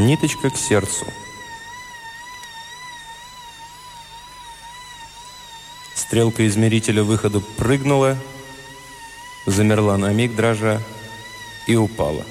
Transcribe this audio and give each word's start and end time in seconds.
Ниточка 0.00 0.48
к 0.48 0.56
сердцу. 0.56 1.04
Стрелка 5.94 6.46
измерителя 6.46 7.02
выхода 7.02 7.40
прыгнула, 7.58 8.16
замерла 9.44 9.98
на 9.98 10.10
миг, 10.10 10.34
дрожа, 10.34 10.80
и 11.66 11.76
упала. 11.76 12.24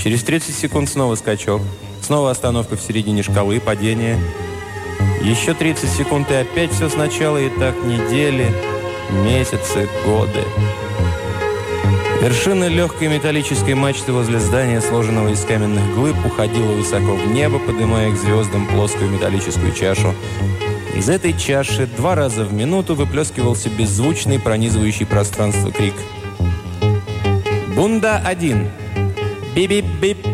Через 0.00 0.22
30 0.22 0.54
секунд 0.54 0.88
снова 0.88 1.16
скачок, 1.16 1.60
снова 2.00 2.30
остановка 2.30 2.76
в 2.76 2.80
середине 2.80 3.24
шкалы, 3.24 3.58
падение. 3.58 4.16
Еще 5.22 5.54
30 5.54 5.90
секунд 5.90 6.30
и 6.30 6.34
опять 6.34 6.72
все 6.72 6.88
сначала, 6.88 7.38
и 7.38 7.48
так 7.58 7.74
недели, 7.82 8.54
месяцы, 9.24 9.88
годы. 10.04 10.44
Вершина 12.22 12.68
легкой 12.68 13.08
металлической 13.08 13.74
мачты 13.74 14.12
возле 14.12 14.38
здания, 14.38 14.80
сложенного 14.80 15.32
из 15.32 15.44
каменных 15.44 15.92
глыб, 15.96 16.14
уходила 16.24 16.70
высоко 16.70 17.16
в 17.16 17.26
небо, 17.26 17.58
поднимая 17.58 18.12
к 18.12 18.16
звездам 18.16 18.68
плоскую 18.68 19.10
металлическую 19.10 19.72
чашу. 19.72 20.14
Из 20.94 21.08
этой 21.08 21.36
чаши 21.36 21.88
два 21.96 22.14
раза 22.14 22.44
в 22.44 22.52
минуту 22.52 22.94
выплескивался 22.94 23.70
беззвучный, 23.70 24.38
пронизывающий 24.38 25.04
пространство 25.04 25.72
крик. 25.72 25.94
«Бунда-1! 27.74 28.68
Бип-бип-бип! 29.56 30.24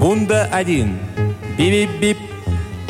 Бунда-1! 0.00 0.96
Бип-бип-бип!» 1.58 2.33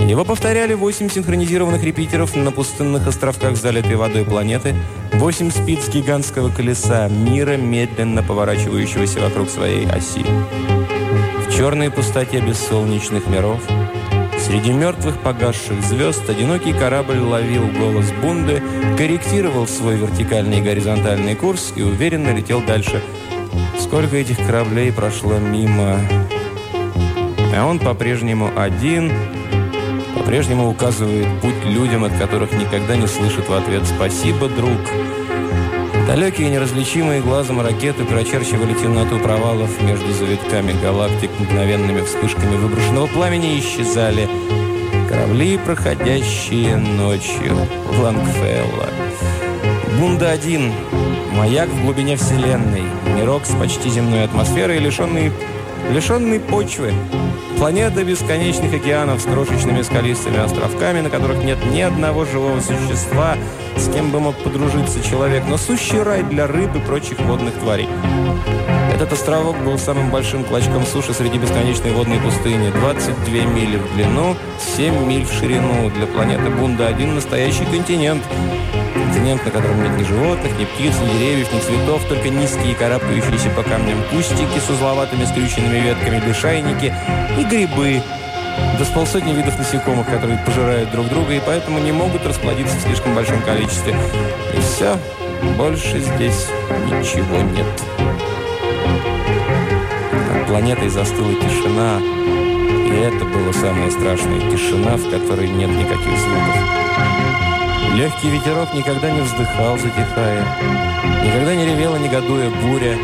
Его 0.08 0.24
повторяли 0.24 0.74
восемь 0.74 1.08
синхронизированных 1.08 1.82
репитеров 1.82 2.36
на 2.36 2.50
пустынных 2.52 3.06
островках, 3.06 3.56
залитой 3.56 3.96
водой 3.96 4.24
планеты, 4.24 4.74
восемь 5.14 5.50
спиц 5.50 5.88
гигантского 5.88 6.50
колеса 6.50 7.08
мира, 7.08 7.56
медленно 7.56 8.22
поворачивающегося 8.22 9.20
вокруг 9.20 9.48
своей 9.48 9.86
оси. 9.86 10.24
В 11.46 11.56
черной 11.56 11.90
пустоте 11.90 12.40
бессолнечных 12.40 13.26
миров– 13.26 13.60
Среди 14.46 14.72
мертвых 14.72 15.20
погасших 15.20 15.80
звезд 15.82 16.28
одинокий 16.28 16.74
корабль 16.74 17.18
ловил 17.18 17.66
голос 17.66 18.12
Бунды, 18.20 18.62
корректировал 18.98 19.66
свой 19.66 19.96
вертикальный 19.96 20.58
и 20.58 20.62
горизонтальный 20.62 21.34
курс 21.34 21.72
и 21.74 21.82
уверенно 21.82 22.28
летел 22.34 22.60
дальше. 22.60 23.02
Сколько 23.80 24.16
этих 24.16 24.36
кораблей 24.36 24.92
прошло 24.92 25.38
мимо... 25.38 25.98
А 27.56 27.66
он 27.66 27.78
по-прежнему 27.78 28.50
один, 28.54 29.12
по-прежнему 30.14 30.70
указывает 30.70 31.26
путь 31.40 31.64
людям, 31.64 32.04
от 32.04 32.16
которых 32.16 32.52
никогда 32.52 32.96
не 32.96 33.06
слышит 33.06 33.48
в 33.48 33.52
ответ 33.52 33.82
«Спасибо, 33.86 34.48
друг». 34.48 34.80
Далекие 36.06 36.50
неразличимые 36.50 37.22
глазом 37.22 37.60
ракеты 37.60 38.04
прочерчивали 38.04 38.74
темноту 38.74 39.18
провалов 39.18 39.80
между 39.82 40.12
завитками 40.12 40.72
галактик 40.82 41.30
мгновенными 41.38 42.02
вспышками 42.02 42.56
выброшенного 42.56 43.06
пламени 43.06 43.58
исчезали 43.58 44.28
корабли, 45.08 45.58
проходящие 45.58 46.76
ночью 46.76 47.56
в 47.88 48.00
Лангфелла. 48.00 48.88
Бунда-1– 49.98 50.72
маяк 51.32 51.68
в 51.68 51.82
глубине 51.82 52.16
Вселенной, 52.16 52.82
мирок 53.16 53.46
с 53.46 53.54
почти 53.54 53.88
земной 53.88 54.24
атмосферой, 54.24 54.78
лишенный, 54.78 55.32
лишенный 55.90 56.40
почвы, 56.40 56.92
Планета 57.58 58.04
бесконечных 58.04 58.74
океанов 58.74 59.20
с 59.20 59.24
крошечными 59.24 59.82
скалистыми 59.82 60.38
островками, 60.38 61.00
на 61.00 61.08
которых 61.08 61.42
нет 61.44 61.58
ни 61.72 61.80
одного 61.80 62.24
живого 62.24 62.60
существа, 62.60 63.36
с 63.76 63.88
кем 63.92 64.10
бы 64.10 64.20
мог 64.20 64.36
подружиться 64.36 65.02
человек, 65.02 65.44
но 65.48 65.56
сущий 65.56 66.02
рай 66.02 66.24
для 66.24 66.46
рыб 66.46 66.74
и 66.74 66.80
прочих 66.80 67.20
водных 67.20 67.54
тварей. 67.54 67.88
Этот 68.94 69.12
островок 69.12 69.58
был 69.64 69.76
самым 69.76 70.08
большим 70.10 70.44
клочком 70.44 70.86
суши 70.86 71.12
среди 71.12 71.36
бесконечной 71.36 71.90
водной 71.90 72.20
пустыни. 72.20 72.70
22 72.70 73.34
мили 73.52 73.76
в 73.76 73.92
длину, 73.92 74.36
7 74.76 75.04
миль 75.04 75.24
в 75.24 75.32
ширину. 75.32 75.90
Для 75.90 76.06
планеты 76.06 76.48
Бунда 76.48 76.86
один 76.86 77.16
настоящий 77.16 77.64
континент. 77.64 78.22
Континент, 78.94 79.44
на 79.44 79.50
котором 79.50 79.82
нет 79.82 79.98
ни 79.98 80.04
животных, 80.04 80.52
ни 80.60 80.64
птиц, 80.64 80.94
ни 81.02 81.18
деревьев, 81.18 81.52
ни 81.52 81.58
цветов, 81.58 82.04
только 82.08 82.28
низкие 82.28 82.76
карабкающиеся 82.76 83.50
по 83.50 83.64
камням 83.64 83.98
кустики 84.10 84.60
с 84.64 84.70
узловатыми 84.70 85.24
скрюченными 85.24 85.80
ветками, 85.80 86.22
лишайники 86.24 86.94
и 87.36 87.42
грибы, 87.42 88.00
до 88.78 88.84
с 88.84 88.88
полсотни 88.90 89.32
видов 89.32 89.58
насекомых, 89.58 90.06
которые 90.06 90.38
пожирают 90.46 90.92
друг 90.92 91.08
друга 91.08 91.32
и 91.32 91.40
поэтому 91.44 91.80
не 91.80 91.90
могут 91.90 92.24
расплодиться 92.24 92.76
в 92.76 92.82
слишком 92.82 93.16
большом 93.16 93.42
количестве. 93.42 93.96
И 94.56 94.60
все, 94.60 94.96
больше 95.58 95.98
здесь 95.98 96.46
ничего 96.86 97.38
нет. 97.42 98.33
Планетой 100.54 100.88
застыла 100.88 101.34
тишина, 101.34 101.98
и 101.98 102.94
это 103.02 103.24
было 103.24 103.50
самое 103.50 103.90
страшное. 103.90 104.38
Тишина, 104.52 104.96
в 104.96 105.10
которой 105.10 105.48
нет 105.48 105.68
никаких 105.68 106.16
звуков. 106.16 106.56
Легкий 107.96 108.30
ветерок 108.30 108.72
никогда 108.72 109.10
не 109.10 109.20
вздыхал, 109.22 109.76
затихая. 109.78 110.46
Никогда 111.24 111.56
не 111.56 111.66
ревела, 111.66 111.96
негодуя 111.96 112.50
буря. 112.50 112.96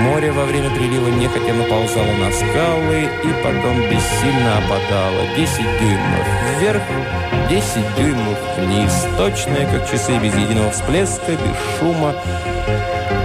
Море 0.00 0.32
во 0.32 0.46
время 0.46 0.70
прилива 0.70 1.08
нехотя 1.08 1.52
наползало 1.52 2.16
на 2.16 2.32
скалы 2.32 3.02
и 3.02 3.44
потом 3.44 3.78
бессильно 3.90 4.56
опадало. 4.56 5.26
10 5.36 5.58
дюймов 5.78 6.26
вверх, 6.58 6.82
10 7.50 7.96
дюймов 7.98 8.38
вниз. 8.56 9.06
Точное, 9.18 9.70
как 9.70 9.90
часы, 9.90 10.16
без 10.20 10.34
единого 10.34 10.70
всплеска, 10.70 11.32
без 11.32 11.78
шума, 11.78 12.14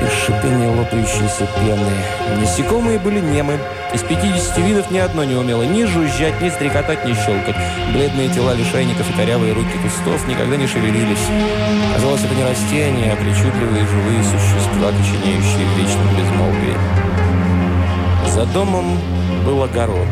без 0.01 0.11
шипения 0.25 0.69
лопающейся 0.75 1.47
пены. 1.55 2.39
Насекомые 2.39 2.99
были 2.99 3.19
немы. 3.19 3.59
Из 3.93 4.01
50 4.01 4.57
видов 4.59 4.89
ни 4.89 4.97
одно 4.97 5.23
не 5.23 5.35
умело 5.35 5.63
ни 5.63 5.83
жужжать, 5.85 6.41
ни 6.41 6.49
стрекотать, 6.49 7.05
ни 7.05 7.13
щелкать. 7.13 7.55
Бледные 7.93 8.29
тела 8.29 8.53
лишайников 8.53 9.09
и 9.09 9.13
корявые 9.13 9.53
руки 9.53 9.77
кустов 9.83 10.27
никогда 10.27 10.55
не 10.55 10.67
шевелились. 10.67 11.27
Казалось, 11.95 12.23
это 12.23 12.33
не 12.33 12.43
растения, 12.43 13.13
а 13.13 13.15
причудливые 13.15 13.85
живые 13.85 14.23
существа, 14.23 14.91
коченеющие 14.91 15.65
в 15.65 15.77
вечном 15.77 16.07
безмолвии. 16.17 16.77
За 18.27 18.45
домом 18.45 18.97
был 19.45 19.63
огород. 19.63 20.07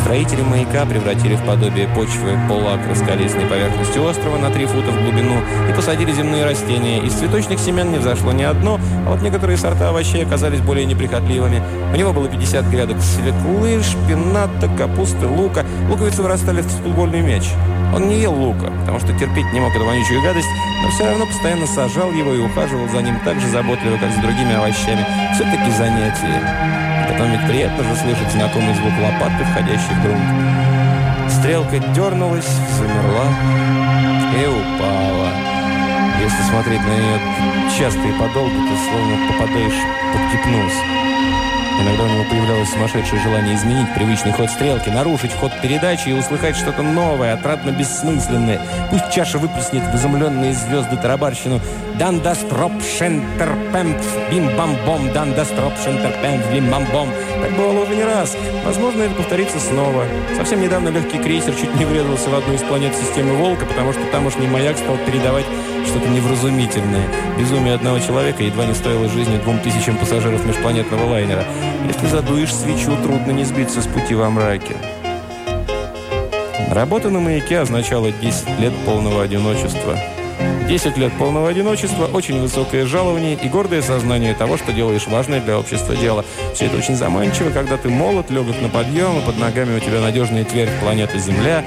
Строители 0.00 0.42
маяка 0.42 0.86
превратили 0.86 1.36
в 1.36 1.44
подобие 1.44 1.86
почвы 1.88 2.38
полуакра 2.48 2.94
скалистной 2.94 3.46
поверхности 3.46 3.98
острова 3.98 4.38
на 4.38 4.50
три 4.50 4.66
фута 4.66 4.90
в 4.90 5.02
глубину 5.02 5.36
и 5.68 5.72
посадили 5.72 6.10
земные 6.12 6.44
растения. 6.44 7.00
Из 7.00 7.12
цветочных 7.12 7.60
семян 7.60 7.92
не 7.92 7.98
взошло 7.98 8.32
ни 8.32 8.42
одно, 8.42 8.80
а 9.06 9.10
вот 9.10 9.22
некоторые 9.22 9.56
сорта 9.56 9.90
овощей 9.90 10.24
оказались 10.24 10.60
более 10.60 10.86
неприхотливыми. 10.86 11.62
У 11.92 11.96
него 11.96 12.12
было 12.12 12.28
50 12.28 12.64
грядок 12.70 12.96
свеклы, 13.02 13.82
шпината, 13.82 14.68
капусты, 14.76 15.26
лука. 15.26 15.64
Луковицы 15.88 16.22
вырастали 16.22 16.62
в 16.62 16.66
футбольный 16.66 17.20
мяч. 17.20 17.44
Он 17.94 18.08
не 18.08 18.20
ел 18.20 18.32
лука, 18.32 18.72
потому 18.80 19.00
что 19.00 19.08
терпеть 19.18 19.52
не 19.52 19.60
мог 19.60 19.74
эту 19.74 19.84
вонючую 19.84 20.22
гадость, 20.22 20.48
но 20.82 20.90
все 20.90 21.06
равно 21.06 21.26
постоянно 21.26 21.66
сажал 21.66 22.10
его 22.12 22.32
и 22.32 22.40
ухаживал 22.40 22.88
за 22.88 23.02
ним 23.02 23.18
так 23.24 23.38
же 23.40 23.48
заботливо, 23.48 23.96
как 23.98 24.12
за 24.12 24.22
другими 24.22 24.54
овощами. 24.54 25.04
Все-таки 25.34 25.70
занятие. 25.76 26.99
Потом 27.20 27.36
ведь 27.36 27.46
приятно 27.48 27.84
же 27.84 27.94
слышать 27.96 28.32
знакомый 28.32 28.72
звук 28.72 28.92
лопаты, 28.98 29.44
входящей 29.44 29.94
в 29.94 30.02
грунт. 30.02 31.30
Стрелка 31.30 31.78
дернулась, 31.92 32.48
замерла 32.78 33.26
и 34.40 34.46
упала. 34.46 35.28
Если 36.18 36.42
смотреть 36.48 36.80
на 36.80 36.96
нее 36.96 37.20
часто 37.78 38.00
и 38.00 38.12
подолгу, 38.12 38.56
то 38.56 38.74
словно 38.88 39.16
попадаешь 39.28 39.82
под 40.14 40.32
гипноз. 40.32 40.99
Иногда 41.80 42.04
у 42.04 42.08
него 42.08 42.24
появлялось 42.24 42.68
сумасшедшее 42.70 43.22
желание 43.22 43.54
изменить 43.54 43.94
привычный 43.94 44.32
ход 44.32 44.50
стрелки, 44.50 44.90
нарушить 44.90 45.32
ход 45.32 45.50
передачи 45.62 46.10
и 46.10 46.12
услыхать 46.12 46.54
что-то 46.54 46.82
новое, 46.82 47.32
отрадно 47.32 47.70
бессмысленное. 47.70 48.60
Пусть 48.90 49.10
чаша 49.10 49.38
выплеснет 49.38 49.82
в 49.84 49.96
изумленные 49.96 50.52
звезды 50.52 50.96
тарабарщину 50.98 51.58
«Дан 51.98 52.20
дастроп 52.20 52.72
шентерпемп 52.82 53.96
бим-бам-бом, 54.30 55.10
дан 55.14 55.32
дастроп 55.32 55.72
шентерпемп 55.82 56.44
бим-бам-бом». 56.52 57.08
Так 57.40 57.52
бывало 57.52 57.84
уже 57.84 57.96
не 57.96 58.04
раз. 58.04 58.36
Возможно, 58.64 59.02
это 59.04 59.14
повторится 59.14 59.58
снова. 59.58 60.04
Совсем 60.36 60.60
недавно 60.60 60.90
легкий 60.90 61.18
крейсер 61.18 61.54
чуть 61.54 61.74
не 61.76 61.86
врезался 61.86 62.28
в 62.28 62.34
одну 62.34 62.52
из 62.54 62.62
планет 62.62 62.94
системы 62.94 63.34
«Волка», 63.36 63.64
потому 63.64 63.92
что 63.92 64.02
тамошний 64.12 64.46
маяк 64.46 64.76
стал 64.76 64.98
передавать 64.98 65.46
что-то 65.86 66.08
невразумительное. 66.08 67.06
Безумие 67.38 67.74
одного 67.74 67.98
человека 68.00 68.42
едва 68.42 68.66
не 68.66 68.74
стоило 68.74 69.08
жизни 69.08 69.38
двум 69.38 69.58
тысячам 69.60 69.96
пассажиров 69.96 70.44
межпланетного 70.44 71.06
лайнера. 71.06 71.44
Если 71.86 72.06
задуешь 72.06 72.54
свечу, 72.54 72.96
трудно 73.02 73.32
не 73.32 73.44
сбиться 73.44 73.82
с 73.82 73.86
пути 73.86 74.14
во 74.14 74.30
мраке. 74.30 74.76
Работа 76.70 77.10
на 77.10 77.18
маяке 77.18 77.58
означала 77.58 78.12
10 78.12 78.60
лет 78.60 78.72
полного 78.86 79.22
одиночества. 79.22 79.98
10 80.68 80.96
лет 80.98 81.12
полного 81.14 81.48
одиночества, 81.48 82.06
очень 82.06 82.40
высокое 82.40 82.86
жалование 82.86 83.34
и 83.34 83.48
гордое 83.48 83.82
сознание 83.82 84.34
того, 84.34 84.56
что 84.56 84.72
делаешь 84.72 85.08
важное 85.08 85.40
для 85.40 85.58
общества 85.58 85.96
дело. 85.96 86.24
Все 86.54 86.66
это 86.66 86.76
очень 86.76 86.94
заманчиво, 86.94 87.50
когда 87.50 87.76
ты 87.76 87.88
молод, 87.88 88.30
легок 88.30 88.54
на 88.62 88.68
подъем, 88.68 89.18
и 89.18 89.26
под 89.26 89.36
ногами 89.38 89.76
у 89.76 89.80
тебя 89.80 90.00
надежная 90.00 90.44
твердь 90.44 90.70
планеты 90.80 91.18
Земля. 91.18 91.64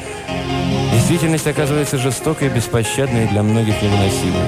Действительность 0.93 1.47
оказывается 1.47 1.97
жестокой, 1.97 2.47
беспощадной 2.47 3.25
и 3.25 3.27
для 3.27 3.43
многих 3.43 3.81
невыносимой. 3.81 4.47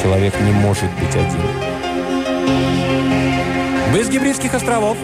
Человек 0.00 0.34
не 0.40 0.52
может 0.52 0.90
быть 0.98 1.14
один. 1.14 1.71
Вы 3.92 4.04
с 4.04 4.08
Гибридских 4.08 4.54
островов? 4.54 4.96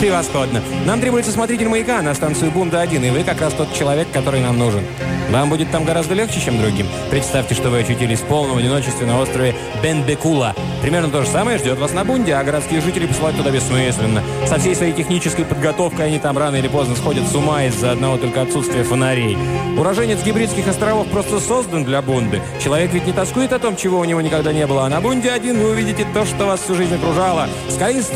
Превосходно. 0.00 0.62
Нам 0.86 1.02
требуется 1.02 1.30
смотритель 1.30 1.68
маяка 1.68 2.00
на 2.00 2.14
станцию 2.14 2.50
Бунда-1, 2.50 3.06
и 3.06 3.10
вы 3.10 3.24
как 3.24 3.42
раз 3.42 3.52
тот 3.52 3.74
человек, 3.74 4.08
который 4.10 4.40
нам 4.40 4.58
нужен. 4.58 4.82
Вам 5.30 5.48
будет 5.48 5.70
там 5.70 5.84
гораздо 5.84 6.14
легче, 6.14 6.40
чем 6.40 6.58
другим. 6.58 6.86
Представьте, 7.10 7.54
что 7.54 7.70
вы 7.70 7.80
очутились 7.80 8.20
в 8.20 8.24
полном 8.24 8.58
одиночестве 8.58 9.06
на 9.06 9.18
острове 9.20 9.54
Бенбекула. 9.82 10.54
Примерно 10.82 11.10
то 11.10 11.22
же 11.22 11.28
самое 11.28 11.58
ждет 11.58 11.78
вас 11.78 11.92
на 11.92 12.04
Бунде, 12.04 12.34
а 12.34 12.44
городские 12.44 12.80
жители 12.80 13.06
посылать 13.06 13.36
туда 13.36 13.50
бессмысленно. 13.50 14.22
Со 14.46 14.58
всей 14.58 14.74
своей 14.74 14.92
технической 14.92 15.44
подготовкой 15.44 16.06
они 16.06 16.18
там 16.18 16.36
рано 16.36 16.56
или 16.56 16.68
поздно 16.68 16.96
сходят 16.96 17.26
с 17.26 17.34
ума 17.34 17.64
из-за 17.64 17.92
одного 17.92 18.18
только 18.18 18.42
отсутствия 18.42 18.82
фонарей. 18.82 19.38
Уроженец 19.78 20.22
Гибридских 20.22 20.68
островов 20.68 21.06
просто 21.08 21.40
создан 21.40 21.84
для 21.84 22.02
Бунды. 22.02 22.42
Человек 22.62 22.92
ведь 22.92 23.06
не 23.06 23.12
тоскует 23.12 23.52
о 23.52 23.58
том, 23.58 23.76
чего 23.76 24.00
у 24.00 24.04
него 24.04 24.20
никогда 24.20 24.52
не 24.52 24.66
было, 24.66 24.84
а 24.84 24.88
на 24.88 25.00
Бунде 25.00 25.30
один 25.30 25.58
вы 25.58 25.70
увидите 25.70 26.06
то, 26.12 26.26
что 26.26 26.46
вас 26.46 26.60
всю 26.60 26.74
жизнь 26.74 26.94
окружало. 26.94 27.48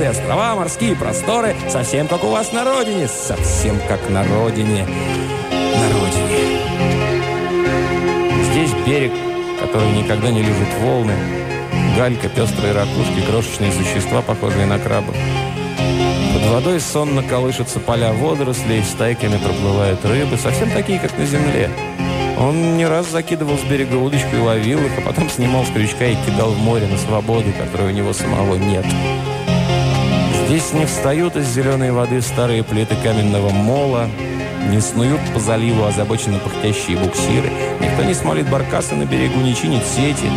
Скалистые 0.07 0.11
острова, 0.11 0.55
морские 0.55 0.95
просторы, 0.95 1.57
совсем 1.69 2.07
как 2.07 2.23
у 2.23 2.29
вас 2.29 2.53
на 2.53 2.65
родине. 2.65 3.09
Совсем 3.09 3.81
как 3.89 4.09
на 4.09 4.23
родине. 4.23 4.87
На 5.51 5.89
родине. 5.99 6.61
Здесь 8.51 8.71
берег, 8.87 9.13
который 9.61 9.91
никогда 9.93 10.31
не 10.31 10.43
любит 10.43 10.69
волны, 10.81 11.13
галька, 11.97 12.29
пестрые 12.29 12.73
ракушки, 12.73 13.21
крошечные 13.29 13.73
существа, 13.73 14.23
похожие 14.23 14.67
на 14.67 14.79
крабов. 14.79 15.17
Под 16.35 16.51
водой 16.53 16.81
сонно 16.81 17.23
колышутся 17.23 17.81
поля 17.81 18.13
водорослей, 18.13 18.85
стайками 18.85 19.39
проплывают 19.39 20.05
рыбы, 20.05 20.37
совсем 20.37 20.71
такие, 20.71 21.01
как 21.01 21.19
на 21.19 21.27
земле. 21.27 21.71
Он 22.39 22.77
не 22.77 22.87
раз 22.87 23.11
закидывал 23.11 23.59
с 23.59 23.63
берега 23.63 23.97
удочку 23.97 24.37
и 24.37 24.41
ловил 24.41 24.85
их, 24.85 24.93
а 24.99 25.01
потом 25.01 25.29
снимал 25.31 25.65
с 25.65 25.71
крючка 25.71 26.07
и 26.07 26.17
кидал 26.27 26.51
в 26.51 26.59
море 26.59 26.87
на 26.87 26.99
свободу, 26.99 27.51
которой 27.59 27.89
у 27.89 27.95
него 27.95 28.13
самого 28.13 28.55
нет. 28.55 28.85
Здесь 30.47 30.73
не 30.73 30.87
встают 30.87 31.35
из 31.35 31.49
зеленой 31.49 31.91
воды 31.91 32.23
старые 32.23 32.63
плиты 32.63 32.95
каменного 33.03 33.51
мола, 33.51 34.09
не 34.71 34.81
снуют 34.81 35.21
по 35.35 35.41
заливу 35.41 35.85
озабоченно 35.85 36.39
пыхтящие 36.39 36.97
буксиры. 36.99 37.51
Никто 37.81 38.05
не 38.05 38.15
смолит 38.15 38.49
баркасы 38.49 38.95
на 38.95 39.07
берегу, 39.07 39.41
не 39.41 39.57
чинит 39.57 39.85
сети. 39.85 40.31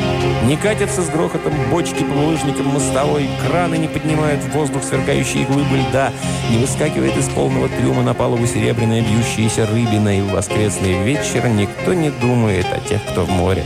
Не 0.45 0.57
катятся 0.57 1.03
с 1.03 1.09
грохотом 1.09 1.53
бочки 1.69 2.03
по 2.03 2.13
булыжникам 2.13 2.67
мостовой. 2.67 3.29
Краны 3.47 3.75
не 3.75 3.87
поднимают 3.87 4.41
в 4.41 4.51
воздух 4.51 4.83
сверкающие 4.83 5.45
глыбы 5.45 5.77
льда. 5.77 6.11
Не 6.49 6.57
выскакивает 6.57 7.15
из 7.15 7.29
полного 7.29 7.69
трюма 7.69 8.01
на 8.01 8.15
палубу 8.15 8.47
серебряная 8.47 9.01
бьющаяся 9.01 9.67
рыбина. 9.67 10.17
И 10.17 10.21
в 10.21 10.31
воскресный 10.31 11.03
вечер 11.03 11.47
никто 11.49 11.93
не 11.93 12.09
думает 12.09 12.65
о 12.71 12.79
тех, 12.79 13.03
кто 13.11 13.25
в 13.25 13.29
море. 13.29 13.63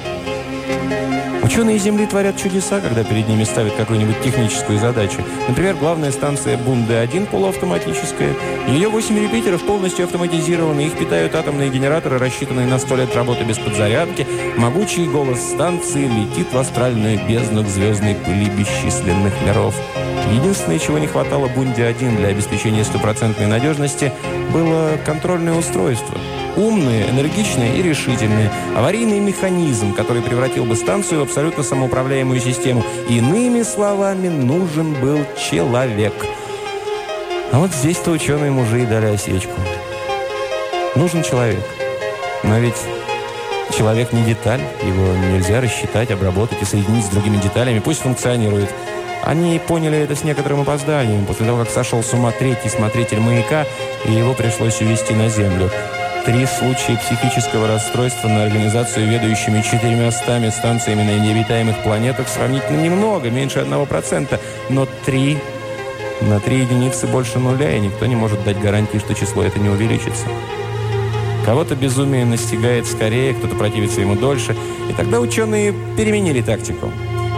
Ученые 1.44 1.78
Земли 1.78 2.06
творят 2.06 2.38
чудеса, 2.38 2.80
когда 2.80 3.04
перед 3.04 3.28
ними 3.28 3.44
ставят 3.44 3.74
какую-нибудь 3.76 4.22
техническую 4.24 4.80
задачу. 4.80 5.18
Например, 5.50 5.76
главная 5.76 6.12
станция 6.12 6.58
Бунде-1 6.58 7.26
полуавтоматическая. 7.26 8.34
Ее 8.70 8.88
8 8.88 9.20
репитеров 9.20 9.62
полностью 9.66 10.06
автоматизированы. 10.06 10.88
Их 10.88 10.98
питают 10.98 11.36
атомные 11.36 11.70
генераторы, 11.70 12.18
рассчитанные 12.18 12.66
на 12.66 12.80
100 12.80 12.96
лет 12.96 13.16
работы 13.16 13.44
без 13.44 13.58
подзарядки. 13.58 14.26
Могучий 14.56 15.06
голос 15.06 15.42
станции 15.42 16.08
летит 16.08 16.48
в 16.54 16.58
астральную 16.58 17.20
бездну 17.28 17.64
к 17.64 17.68
звездной 17.68 18.16
пыли 18.16 18.46
бесчисленных 18.46 19.34
миров. 19.46 19.76
Единственное, 20.32 20.80
чего 20.80 20.98
не 20.98 21.08
хватало 21.08 21.50
Бунде-1 21.50 22.18
для 22.18 22.30
обеспечения 22.30 22.86
стопроцентной 22.86 23.48
надежности, 23.48 24.14
было 24.54 24.92
контрольное 25.06 25.56
устройство– 25.56 26.18
Умные, 26.56 27.10
энергичные 27.10 27.78
и 27.78 27.82
решительные. 27.82 28.52
Аварийный 28.76 29.20
механизм, 29.20 29.94
который 29.94 30.22
превратил 30.22 30.66
бы 30.66 30.76
станцию 30.76 31.22
в 31.22 31.24
абсолютно 31.24 31.64
самоуправляемую 31.64 32.40
систему. 32.40 32.84
Иными 33.10 33.64
словами, 33.64 34.28
нужен 34.28 34.94
был 34.94 35.20
человек. 35.50 36.14
А 37.52 37.60
вот 37.60 37.72
здесь-то 37.72 38.12
ученые 38.12 38.52
мужи 38.52 38.84
и 38.84 38.86
дали 38.86 39.08
осечку. 39.08 39.54
Нужен 40.96 41.24
человек. 41.24 41.64
Но 42.44 42.60
ведь 42.60 42.78
человек 43.76 44.14
не 44.14 44.24
деталь. 44.24 44.62
Его 44.84 45.08
нельзя 45.32 45.60
рассчитать, 45.60 46.12
обработать 46.12 46.62
и 46.62 46.66
соединить 46.66 47.06
с 47.06 47.10
другими 47.10 47.38
деталями. 47.38 47.80
Пусть 47.80 48.02
функционирует. 48.02 48.70
Они 49.24 49.58
поняли 49.58 50.00
это 50.00 50.16
с 50.16 50.24
некоторым 50.24 50.62
опозданием, 50.62 51.26
после 51.26 51.46
того, 51.46 51.60
как 51.60 51.70
сошел 51.70 52.04
с 52.04 52.14
ума 52.14 52.32
третий 52.32 52.68
смотритель 52.68 53.22
маяка, 53.22 53.66
и 54.06 54.12
его 54.12 54.34
пришлось 54.34 54.82
увезти 54.82 55.14
на 55.14 55.30
Землю. 55.30 55.72
Три 56.26 56.46
случая 56.46 56.98
психического 56.98 57.68
расстройства 57.68 58.30
на 58.30 58.44
организацию 58.44 59.10
ведущими 59.10 59.62
четырьмястами 59.62 60.50
станциями 60.52 61.04
на 61.04 61.20
необитаемых 61.20 61.84
планетах 61.84 62.30
сравнительно 62.30 62.82
немного, 62.82 63.30
меньше 63.30 63.60
одного 63.60 63.86
процента, 63.86 64.40
но 64.70 64.88
три 65.06 65.38
на 66.22 66.40
три 66.40 66.60
единицы 66.60 67.08
больше 67.08 67.40
нуля, 67.40 67.76
и 67.76 67.80
никто 67.82 68.06
не 68.06 68.16
может 68.16 68.42
дать 68.46 68.58
гарантии, 68.62 69.00
что 69.00 69.14
число 69.14 69.44
это 69.44 69.60
не 69.60 69.68
увеличится. 69.68 70.26
Кого-то 71.46 71.76
безумие 71.76 72.24
настигает 72.24 72.88
скорее, 72.88 73.34
кто-то 73.34 73.56
противится 73.56 74.00
ему 74.00 74.16
дольше, 74.16 74.56
и 74.90 74.94
тогда 74.94 75.20
ученые 75.20 75.74
переменили 75.98 76.42
тактику. 76.42 76.90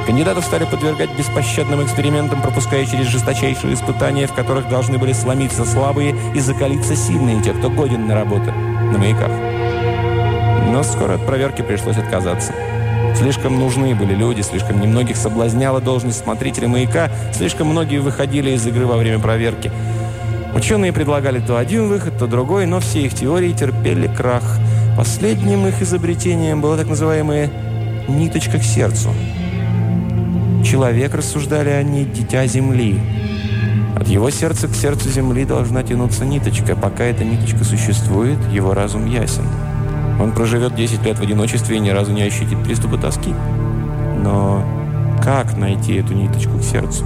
Кандидатов 0.05 0.45
стали 0.45 0.65
подвергать 0.65 1.09
беспощадным 1.17 1.83
экспериментам, 1.83 2.39
пропуская 2.39 2.85
через 2.85 3.07
жесточайшие 3.07 3.73
испытания, 3.73 4.27
в 4.27 4.33
которых 4.33 4.69
должны 4.69 4.99
были 4.99 5.13
сломиться 5.13 5.65
слабые 5.65 6.15
и 6.35 6.39
закалиться 6.39 6.95
сильные, 6.95 7.41
те, 7.41 7.51
кто 7.51 7.71
годен 7.71 8.05
на 8.05 8.13
работу 8.13 8.53
на 8.91 8.97
маяках. 8.97 9.31
Но 10.71 10.83
скоро 10.83 11.15
от 11.15 11.25
проверки 11.25 11.61
пришлось 11.61 11.97
отказаться. 11.97 12.53
Слишком 13.15 13.59
нужны 13.59 13.95
были 13.95 14.13
люди, 14.13 14.41
слишком 14.41 14.81
немногих 14.81 15.15
соблазняла 15.15 15.79
должность 15.79 16.19
смотрителя 16.19 16.67
маяка, 16.67 17.09
слишком 17.33 17.67
многие 17.67 17.99
выходили 17.99 18.51
из 18.51 18.67
игры 18.67 18.85
во 18.85 18.97
время 18.97 19.19
проверки. 19.19 19.71
Ученые 20.53 20.93
предлагали 20.93 21.39
то 21.39 21.57
один 21.57 21.87
выход, 21.87 22.17
то 22.17 22.27
другой, 22.27 22.65
но 22.65 22.79
все 22.79 23.05
их 23.05 23.13
теории 23.13 23.51
терпели 23.53 24.07
крах. 24.07 24.43
Последним 24.97 25.67
их 25.67 25.81
изобретением 25.81 26.61
была 26.61 26.77
так 26.77 26.87
называемая 26.87 27.49
«ниточка 28.07 28.59
к 28.59 28.63
сердцу». 28.63 29.09
Человек, 30.63 31.13
рассуждали 31.13 31.69
они, 31.69 32.05
дитя 32.05 32.45
Земли– 32.47 32.99
от 33.95 34.07
его 34.07 34.29
сердца 34.29 34.67
к 34.67 34.75
сердцу 34.75 35.09
Земли 35.09 35.45
должна 35.45 35.83
тянуться 35.83 36.25
ниточка. 36.25 36.75
Пока 36.75 37.05
эта 37.05 37.23
ниточка 37.23 37.63
существует, 37.63 38.37
его 38.51 38.73
разум 38.73 39.05
ясен. 39.05 39.45
Он 40.19 40.31
проживет 40.31 40.75
10 40.75 41.03
лет 41.03 41.17
в 41.17 41.21
одиночестве 41.21 41.77
и 41.77 41.79
ни 41.79 41.89
разу 41.89 42.11
не 42.11 42.23
ощутит 42.23 42.61
приступа 42.63 42.97
тоски. 42.97 43.33
Но 44.17 44.63
как 45.23 45.57
найти 45.57 45.95
эту 45.95 46.13
ниточку 46.13 46.57
к 46.57 46.63
сердцу? 46.63 47.05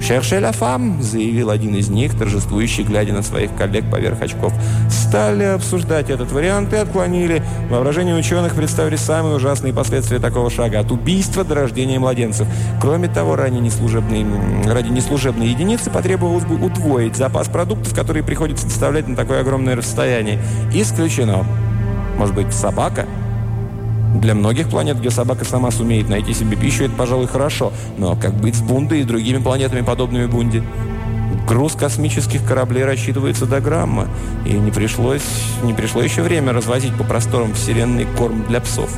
«Шерше 0.00 0.40
ла 0.40 0.52
фам»,— 0.52 0.96
заявил 1.02 1.50
один 1.50 1.74
из 1.76 1.88
них, 1.88 2.16
торжествующий, 2.16 2.84
глядя 2.84 3.12
на 3.12 3.22
своих 3.22 3.54
коллег 3.54 3.84
поверх 3.90 4.22
очков. 4.22 4.52
Стали 4.88 5.44
обсуждать 5.44 6.08
этот 6.08 6.32
вариант 6.32 6.72
и 6.72 6.76
отклонили. 6.76 7.42
Воображение 7.68 8.16
ученых 8.16 8.54
представили 8.54 8.96
самые 8.96 9.36
ужасные 9.36 9.74
последствия 9.74 10.18
такого 10.18 10.50
шага. 10.50 10.80
От 10.80 10.90
убийства 10.90 11.44
до 11.44 11.54
рождения 11.54 11.98
младенцев. 11.98 12.48
Кроме 12.80 13.08
того, 13.08 13.36
ранее 13.36 13.60
неслужебные, 13.60 14.26
ради 14.66 14.88
неслужебной 14.88 15.48
единицы 15.48 15.90
потребовалось 15.90 16.44
бы 16.44 16.54
удвоить 16.64 17.16
запас 17.16 17.48
продуктов, 17.48 17.94
которые 17.94 18.24
приходится 18.24 18.66
доставлять 18.66 19.06
на 19.06 19.14
такое 19.14 19.40
огромное 19.40 19.76
расстояние. 19.76 20.38
Исключено. 20.72 21.44
Может 22.16 22.34
быть, 22.34 22.52
собака? 22.52 23.06
Для 24.14 24.34
многих 24.34 24.68
планет, 24.68 24.98
где 24.98 25.10
собака 25.10 25.44
сама 25.44 25.70
сумеет 25.70 26.08
найти 26.08 26.34
себе 26.34 26.56
пищу, 26.56 26.84
это, 26.84 26.94
пожалуй, 26.94 27.28
хорошо. 27.28 27.72
Но 27.96 28.16
как 28.16 28.34
быть 28.34 28.56
с 28.56 28.60
Бундой 28.60 29.00
и 29.00 29.04
другими 29.04 29.38
планетами, 29.38 29.82
подобными 29.82 30.26
Бунде? 30.26 30.64
Груз 31.46 31.74
космических 31.74 32.44
кораблей 32.44 32.84
рассчитывается 32.84 33.46
до 33.46 33.60
грамма, 33.60 34.08
и 34.44 34.52
не, 34.52 34.70
пришлось, 34.70 35.22
не 35.62 35.72
пришло 35.72 36.02
еще 36.02 36.22
время 36.22 36.52
развозить 36.52 36.94
по 36.96 37.04
просторам 37.04 37.54
Вселенной 37.54 38.06
корм 38.16 38.44
для 38.48 38.60
псов. 38.60 38.90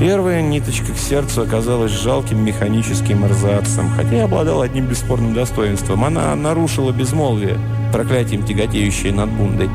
Первая 0.00 0.42
ниточка 0.42 0.92
к 0.92 0.98
сердцу 0.98 1.42
оказалась 1.42 1.92
жалким 1.92 2.44
механическим 2.44 3.24
эрзацем, 3.24 3.90
хотя 3.96 4.16
и 4.16 4.20
обладала 4.20 4.64
одним 4.64 4.86
бесспорным 4.86 5.34
достоинством. 5.34 6.04
Она 6.04 6.34
нарушила 6.34 6.90
безмолвие, 6.90 7.58
проклятием 7.92 8.44
тяготеющее 8.44 9.12
над 9.12 9.30
Бундой. 9.30 9.70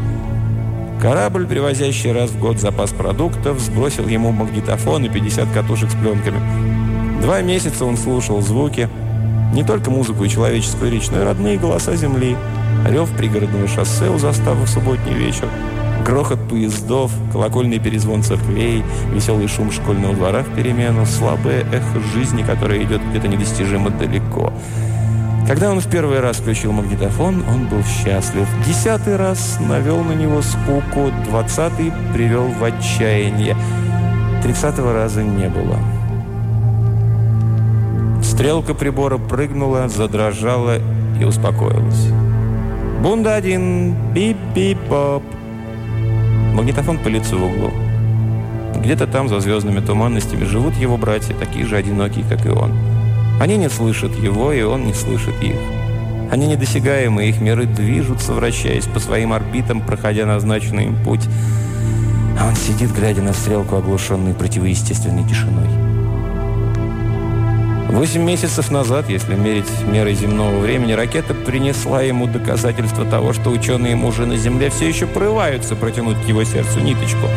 Корабль, 1.01 1.47
привозящий 1.47 2.11
раз 2.11 2.29
в 2.29 2.39
год 2.39 2.59
запас 2.59 2.91
продуктов, 2.91 3.57
сбросил 3.61 4.05
ему 4.09 4.33
магнитофон 4.33 5.05
и 5.05 5.09
50 5.09 5.49
катушек 5.53 5.89
с 5.89 5.93
пленками. 5.93 6.41
Два 7.21 7.41
месяца 7.41 7.85
он 7.85 7.95
слушал 7.95 8.41
звуки, 8.41 8.89
не 9.53 9.63
только 9.63 9.91
музыку 9.91 10.25
и 10.25 10.29
человеческую 10.29 10.91
речь, 10.91 11.09
но 11.09 11.21
и 11.21 11.23
родные 11.23 11.57
голоса 11.57 11.95
земли, 11.95 12.35
рев 12.85 13.09
пригородного 13.15 13.69
шоссе 13.69 14.09
у 14.09 14.17
заставы 14.17 14.65
в 14.65 14.69
субботний 14.69 15.13
вечер, 15.13 15.47
грохот 16.05 16.49
поездов, 16.49 17.13
колокольный 17.31 17.79
перезвон 17.79 18.21
церквей, 18.21 18.83
веселый 19.13 19.47
шум 19.47 19.71
школьного 19.71 20.13
двора 20.13 20.43
в 20.43 20.53
перемену, 20.53 21.05
слабое 21.05 21.61
эхо 21.71 22.01
жизни, 22.13 22.43
которое 22.43 22.83
идет 22.83 23.01
где-то 23.09 23.29
недостижимо 23.29 23.89
далеко– 23.89 24.51
когда 25.49 25.71
он 25.71 25.79
в 25.79 25.89
первый 25.89 26.19
раз 26.19 26.37
включил 26.37 26.71
магнитофон, 26.71 27.43
он 27.49 27.65
был 27.65 27.81
счастлив. 27.83 28.47
Десятый 28.67 29.15
раз 29.15 29.57
навел 29.59 30.03
на 30.03 30.11
него 30.11 30.43
скуку, 30.43 31.11
двадцатый 31.25 31.91
привел 32.13 32.49
в 32.49 32.63
отчаяние. 32.63 33.57
Тридцатого 34.43 34.93
раза 34.93 35.23
не 35.23 35.49
было. 35.49 35.79
Стрелка 38.21 38.75
прибора 38.75 39.17
прыгнула, 39.17 39.89
задрожала 39.89 40.77
и 41.19 41.23
успокоилась. 41.23 42.09
«Бунда 43.01 43.33
один! 43.33 43.95
Бип-бип-боп!» 44.13 45.23
Магнитофон 46.53 46.99
пылится 46.99 47.35
в 47.35 47.43
углу. 47.43 47.71
Где-то 48.75 49.07
там, 49.07 49.27
за 49.27 49.39
звездными 49.39 49.79
туманностями, 49.79 50.43
живут 50.43 50.75
его 50.75 50.95
братья, 50.95 51.33
такие 51.33 51.65
же 51.65 51.75
одинокие, 51.75 52.23
как 52.29 52.45
и 52.45 52.49
он. 52.49 52.71
Они 53.39 53.55
не 53.55 53.69
слышат 53.69 54.13
его, 54.15 54.51
и 54.51 54.61
он 54.61 54.85
не 54.85 54.93
слышит 54.93 55.33
их. 55.41 55.55
Они 56.31 56.45
недосягаемы, 56.45 57.27
их 57.27 57.39
миры 57.39 57.65
движутся, 57.65 58.33
вращаясь 58.33 58.85
по 58.85 58.99
своим 58.99 59.33
орбитам, 59.33 59.81
проходя 59.81 60.25
назначенный 60.25 60.85
им 60.85 61.03
путь. 61.03 61.25
А 62.39 62.47
он 62.47 62.55
сидит, 62.55 62.91
глядя 62.91 63.21
на 63.21 63.33
стрелку, 63.33 63.77
оглушенный 63.77 64.33
противоестественной 64.33 65.27
тишиной. 65.27 65.67
Восемь 67.89 68.23
месяцев 68.23 68.69
назад, 68.69 69.09
если 69.09 69.33
мерить 69.33 69.65
мерой 69.91 70.13
земного 70.13 70.59
времени, 70.59 70.91
ракета 70.91 71.33
принесла 71.33 72.03
ему 72.03 72.27
доказательство 72.27 73.03
того, 73.03 73.33
что 73.33 73.49
ученые-мужи 73.49 74.27
на 74.27 74.37
Земле 74.37 74.69
все 74.69 74.87
еще 74.87 75.07
прорываются 75.07 75.75
протянуть 75.75 76.21
к 76.23 76.27
его 76.27 76.43
сердцу 76.43 76.81
ниточку. 76.81 77.27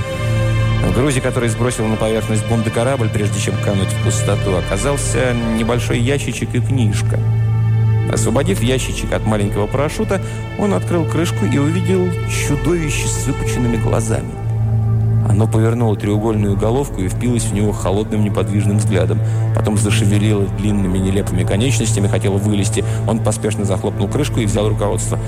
В 0.82 0.94
грузе, 0.94 1.20
который 1.20 1.48
сбросил 1.48 1.86
на 1.86 1.96
поверхность 1.96 2.46
бунда 2.48 2.70
корабль, 2.70 3.08
прежде 3.08 3.40
чем 3.40 3.54
кануть 3.64 3.88
в 3.88 4.04
пустоту, 4.04 4.56
оказался 4.56 5.34
небольшой 5.58 6.00
ящичек 6.00 6.54
и 6.54 6.60
книжка– 6.60 7.18
Освободив 8.10 8.62
ящичек 8.62 9.12
от 9.12 9.24
маленького 9.26 9.66
парашюта, 9.66 10.20
он 10.58 10.74
открыл 10.74 11.04
крышку 11.04 11.46
и 11.46 11.58
увидел 11.58 12.08
чудовище 12.28 13.06
с 13.06 13.26
выпученными 13.26 13.76
глазами. 13.76 14.30
Оно 15.26 15.46
повернуло 15.46 15.96
треугольную 15.96 16.56
головку 16.56 17.00
и 17.00 17.08
впилось 17.08 17.44
в 17.44 17.54
него 17.54 17.72
холодным 17.72 18.24
неподвижным 18.24 18.78
взглядом. 18.78 19.20
Потом 19.56 19.78
зашевелило 19.78 20.44
длинными 20.58 20.98
нелепыми 20.98 21.44
конечностями, 21.44 22.08
хотело 22.08 22.36
вылезти. 22.36 22.84
Он 23.08 23.20
поспешно 23.20 23.64
захлопнул 23.64 24.08
крышку 24.08 24.40
и 24.40 24.46
взял 24.46 24.68
руководство. 24.68 25.18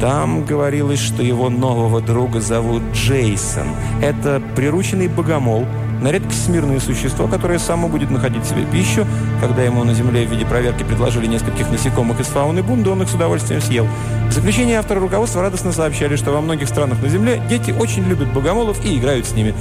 Там 0.00 0.44
говорилось, 0.44 1.00
что 1.00 1.22
его 1.22 1.48
нового 1.48 2.00
друга 2.00 2.40
зовут 2.40 2.82
Джейсон. 2.92 3.66
Это 4.02 4.42
прирученный 4.54 5.08
богомол– 5.08 5.66
на 6.00 6.12
редкость 6.12 6.44
смирное 6.44 6.80
существо, 6.80 7.26
которое 7.26 7.58
само 7.58 7.88
будет 7.88 8.10
находить 8.10 8.44
себе 8.44 8.64
пищу. 8.64 9.06
Когда 9.40 9.62
ему 9.62 9.84
на 9.84 9.94
земле 9.94 10.26
в 10.26 10.30
виде 10.30 10.44
проверки 10.44 10.82
предложили 10.82 11.26
нескольких 11.26 11.70
насекомых 11.70 12.20
из 12.20 12.26
фауны 12.26 12.62
бунда, 12.62 12.90
он 12.90 13.02
их 13.02 13.08
с 13.08 13.14
удовольствием 13.14 13.60
съел. 13.60 13.86
В 14.28 14.32
заключение 14.32 14.78
автора 14.78 15.00
руководства 15.00 15.42
радостно 15.42 15.72
сообщали, 15.72 16.16
что 16.16 16.32
во 16.32 16.40
многих 16.40 16.68
странах 16.68 17.02
на 17.02 17.08
земле 17.08 17.40
дети 17.48 17.74
очень 17.78 18.04
любят 18.04 18.32
богомолов 18.32 18.84
и 18.84 18.96
играют 18.98 19.26
с 19.26 19.32
ними. 19.32 19.54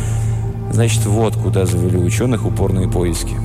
Значит, 0.71 1.05
вот 1.05 1.35
куда 1.35 1.65
завели 1.65 1.97
ученых 1.97 2.45
упорные 2.45 2.89
поиски. 2.89 3.35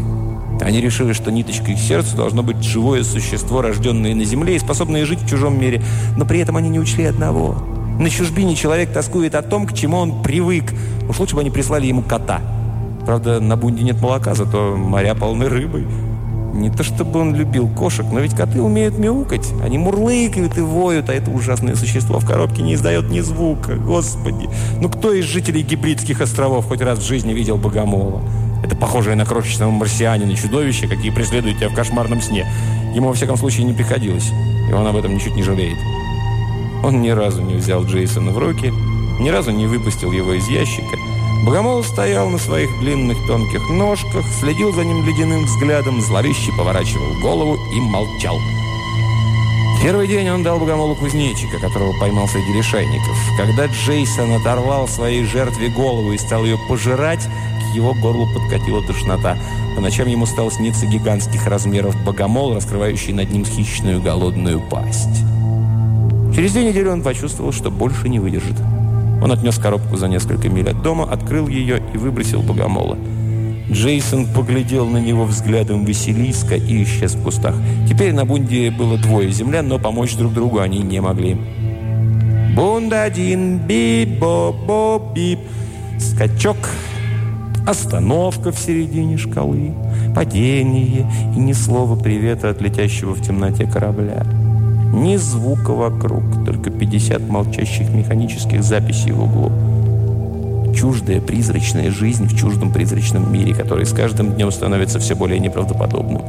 Они 0.61 0.81
решили, 0.81 1.12
что 1.12 1.31
ниточкой 1.31 1.75
к 1.75 1.79
сердцу 1.79 2.17
должно 2.17 2.43
быть 2.43 2.62
живое 2.62 3.02
существо, 3.02 3.62
рожденное 3.62 4.14
на 4.14 4.25
земле 4.25 4.57
и 4.57 4.59
способное 4.59 5.05
жить 5.07 5.23
в 5.23 5.29
чужом 5.29 5.59
мире. 5.59 5.83
Но 6.17 6.25
при 6.25 6.40
этом 6.40 6.57
они 6.57 6.69
не 6.69 6.79
учли 6.79 7.05
одного. 7.05 7.57
На 7.99 8.09
чужбине 8.09 8.55
человек 8.55 8.93
тоскует 8.93 9.35
о 9.35 9.43
том, 9.43 9.67
к 9.67 9.75
чему 9.75 9.99
он 9.99 10.23
привык. 10.23 10.73
Уж 11.09 11.19
лучше 11.19 11.35
бы 11.35 11.40
они 11.43 11.50
прислали 11.50 11.87
ему 11.87 12.02
кота. 12.02 12.40
Правда, 13.05 13.40
на 13.40 13.57
бунде 13.57 13.83
нет 13.83 14.00
молока, 14.00 14.35
зато 14.35 14.76
моря 14.76 15.14
полны 15.14 15.49
рыбой. 15.49 15.87
Не 16.55 16.69
то 16.71 16.83
чтобы 16.83 17.21
он 17.21 17.35
любил 17.35 17.69
кошек, 17.69 18.05
но 18.11 18.21
ведь 18.21 18.35
коты 18.35 18.61
умеют 18.61 18.99
мяукать. 18.99 19.52
Они 19.62 19.79
мурлыкают 19.79 20.59
и 20.59 20.61
воют, 20.61 21.09
а 21.09 21.14
это 21.14 21.31
ужасное 21.31 21.75
существо 21.76 22.19
в 22.19 22.26
коробке 22.26 22.62
не 22.62 22.75
издает 22.75 23.09
ни 23.09 23.21
звука. 23.21 23.76
Господи! 23.76 24.49
Ну 24.81 24.88
кто 24.88 25.12
из 25.12 25.25
жителей 25.25 25.62
гибридских 25.62 26.21
островов 26.21 26.67
хоть 26.67 26.81
раз 26.81 26.99
в 26.99 27.07
жизни 27.07 27.33
видел 27.33 27.57
богомола? 27.57 28.23
Это 28.62 28.76
похожее 28.76 29.17
на 29.17 29.25
крошечного 29.25 29.71
марсианина 29.71 30.35
чудовище, 30.37 30.88
какие 30.88 31.11
преследуют 31.11 31.59
тебя 31.59 31.69
в 31.69 31.75
кошмарном 31.75 32.21
сне. 32.21 32.47
Ему, 32.95 33.09
во 33.09 33.14
всяком 33.14 33.37
случае, 33.37 33.64
не 33.64 33.73
приходилось. 33.73 34.31
И 34.69 34.73
он 34.73 34.87
об 34.87 34.97
этом 34.97 35.14
ничуть 35.14 35.35
не 35.35 35.43
жалеет. 35.43 35.79
Он 36.83 37.00
ни 37.02 37.11
разу 37.11 37.43
не 37.43 37.55
взял 37.55 37.85
Джейсона 37.85 38.31
в 38.33 38.38
руки, 38.38 38.73
ни 39.21 39.29
разу 39.29 39.50
не 39.50 39.67
выпустил 39.67 40.12
его 40.12 40.33
из 40.35 40.49
ящика– 40.49 40.97
Богомол 41.43 41.83
стоял 41.83 42.29
на 42.29 42.37
своих 42.37 42.69
длинных 42.81 43.17
тонких 43.26 43.71
ножках, 43.71 44.25
следил 44.38 44.75
за 44.75 44.85
ним 44.85 45.07
ледяным 45.07 45.47
взглядом, 45.47 46.00
зловеще 46.02 46.52
поворачивал 46.52 47.19
голову 47.23 47.57
и 47.73 47.81
молчал. 47.81 48.38
Первый 49.83 50.07
день 50.07 50.29
он 50.29 50.43
дал 50.43 50.59
Богомолу 50.59 50.95
кузнечика, 50.95 51.59
которого 51.59 51.99
поймал 51.99 52.29
среди 52.29 52.52
лишайников. 52.52 53.17
Когда 53.38 53.67
Джейсон 53.67 54.33
оторвал 54.33 54.87
своей 54.87 55.25
жертве 55.25 55.71
голову 55.71 56.12
и 56.12 56.19
стал 56.19 56.45
ее 56.45 56.59
пожирать, 56.69 57.26
его 57.75 57.95
горлу 57.95 58.27
подкатила 58.35 58.83
тошнота. 58.87 59.37
По 59.77 59.81
ночам 59.81 60.09
ему 60.09 60.27
стал 60.27 60.50
сниться 60.50 60.87
гигантских 60.87 61.47
размеров 61.47 61.97
богомол, 62.05 62.55
раскрывающий 62.55 63.12
над 63.12 63.31
ним 63.31 63.45
хищную 63.45 64.00
голодную 64.00 64.61
пасть. 64.61 65.25
Через 66.35 66.53
две 66.53 66.65
недели 66.65 66.89
он 66.89 67.03
почувствовал, 67.03 67.53
что 67.53 67.71
больше 67.71 68.09
не 68.09 68.19
выдержит. 68.19 68.57
Он 69.23 69.33
отнес 69.33 69.59
коробку 69.59 69.97
за 69.97 70.09
несколько 70.09 70.49
миль 70.49 70.71
от 70.71 70.83
дома, 70.83 71.05
открыл 71.11 71.49
ее 71.49 71.83
и 71.93 71.99
выбросил 71.99 72.43
богомола. 72.43 72.97
Джейсон 73.71 74.27
поглядел 74.27 74.87
на 74.87 74.99
него 74.99 75.25
взглядом 75.25 75.85
Василиска 75.85 76.57
и 76.57 76.83
исчез 76.83 77.15
в 77.15 77.23
кустах. 77.23 77.55
Теперь 77.89 78.12
на 78.12 78.25
бунде 78.25 78.71
было 78.71 78.99
двое 78.99 79.31
землян, 79.31 79.69
но 79.69 79.79
помочь 79.79 80.15
друг 80.17 80.33
другу 80.33 80.59
они 80.59 80.79
не 80.79 81.00
могли. 81.00 81.37
Бунда 82.57 83.05
один, 83.05 83.59
бип-бо-бо-бип. 83.59 85.39
Скачок, 85.99 86.57
остановка 87.67 88.52
в 88.52 88.59
середине 88.59 89.17
шкалы, 89.17 89.73
падение 90.14 91.07
и 91.37 91.38
ни 91.38 91.52
слова 91.52 91.97
привета 91.97 92.50
от 92.50 92.61
летящего 92.61 93.14
в 93.14 93.23
темноте 93.23 93.67
корабля. 93.67 94.25
Ни 94.93 95.17
звука 95.17 95.71
вокруг, 95.71 96.45
только 96.45 96.71
50 96.71 97.29
молчащих 97.29 97.90
механических 97.90 98.62
записей 98.64 99.12
в 99.12 99.23
углу. 99.23 99.52
Чуждая 100.75 101.21
призрачная 101.21 101.90
жизнь 101.90 102.26
в 102.26 102.37
чуждом 102.37 102.73
призрачном 102.73 103.33
мире, 103.33 103.55
который 103.55 103.87
с 103.87 103.93
каждым 103.93 104.33
днем 104.33 104.50
становится 104.50 104.99
все 104.99 105.14
более 105.14 105.38
неправдоподобным. 105.38 106.23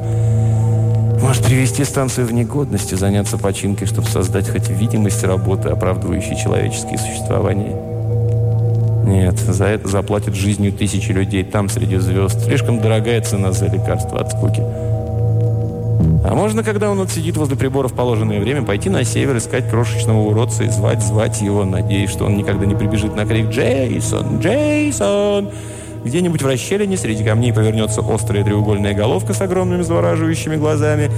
Может, 1.22 1.46
привести 1.46 1.84
станцию 1.84 2.28
в 2.28 2.34
негодность 2.34 2.92
и 2.92 2.96
заняться 2.96 3.38
починкой, 3.38 3.88
чтобы 3.88 4.08
создать 4.08 4.50
хоть 4.50 4.70
видимость 4.70 5.24
работы, 5.24 5.70
оправдывающей 5.70 6.36
человеческое 6.36 6.98
существование? 6.98 8.01
Нет, 9.06 9.40
за 9.40 9.66
это 9.66 9.88
заплатят 9.88 10.36
жизнью 10.36 10.72
тысячи 10.72 11.12
людей 11.12 11.44
там, 11.44 11.70
среди 11.70 11.98
звезд. 11.98 12.40
Слишком 12.46 12.80
дорогая 12.80 13.22
цена 13.22 13.52
за 13.52 13.66
лекарство 13.66 14.20
от 14.20 14.32
скуки. 14.32 14.62
А 16.24 16.34
можно, 16.36 16.64
когда 16.64 16.90
он 16.90 17.00
вот 17.00 17.10
сидит 17.10 17.36
возле 17.36 17.56
прибора 17.56 17.88
в 17.88 17.94
положенное 17.94 18.40
время, 18.40 18.62
пойти 18.62 18.90
на 18.90 19.04
север, 19.04 19.38
искать 19.38 19.70
крошечного 19.70 20.20
уродца 20.20 20.64
и 20.64 20.70
звать, 20.70 21.02
звать 21.02 21.42
его, 21.42 21.66
надеясь, 21.66 22.12
что 22.12 22.26
он 22.26 22.38
никогда 22.38 22.66
не 22.66 22.76
прибежит 22.76 23.16
на 23.16 23.26
крик 23.26 23.50
«Джейсон! 23.50 24.40
Джейсон!» 24.40 25.50
Где-нибудь 26.04 26.42
в 26.42 26.48
расщелине 26.48 26.98
среди 26.98 27.24
камней 27.24 27.54
повернется 27.54 28.02
острая 28.02 28.44
треугольная 28.44 28.94
головка 28.94 29.34
с 29.34 29.42
огромными 29.42 29.82
завораживающими 29.82 30.56
глазами. 30.56 31.12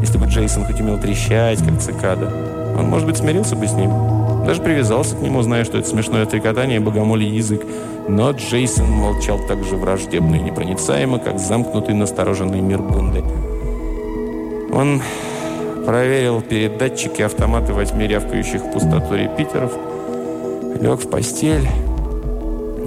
Если 0.00 0.18
бы 0.18 0.26
Джейсон 0.26 0.64
хоть 0.64 0.80
умел 0.80 0.98
трещать, 0.98 1.58
как 1.58 1.80
цикада, 1.80 2.32
он, 2.78 2.86
может 2.86 3.06
быть, 3.06 3.16
смирился 3.16 3.56
бы 3.56 3.66
с 3.66 3.72
ним. 3.72 4.13
Даже 4.46 4.60
привязался 4.62 5.16
к 5.16 5.20
нему, 5.20 5.42
зная, 5.42 5.64
что 5.64 5.78
это 5.78 5.88
смешное 5.88 6.26
трекотание 6.26 6.80
богомолий 6.80 7.28
язык. 7.28 7.62
Но 8.08 8.32
Джейсон 8.32 8.90
молчал 8.90 9.38
так 9.48 9.64
же 9.64 9.76
враждебно 9.76 10.34
и 10.36 10.40
непроницаемо, 10.40 11.18
как 11.18 11.38
замкнутый 11.38 11.94
настороженный 11.94 12.60
мир 12.60 12.82
Бунды. 12.82 13.22
Он 14.72 15.00
проверил 15.86 16.40
передатчики 16.42 17.22
автоматы 17.22 17.72
восьми 17.72 18.06
рявкающих 18.06 18.62
в 18.62 18.72
пустоту 18.72 19.14
репитеров, 19.14 19.72
лег 20.80 21.00
в 21.00 21.08
постель 21.08 21.68